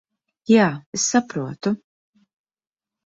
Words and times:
Jā, 0.51 0.63
es 0.99 1.05
saprotu. 1.13 1.75